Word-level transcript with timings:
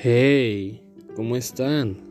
Hey, 0.00 0.80
¿cómo 1.16 1.34
están? 1.34 2.07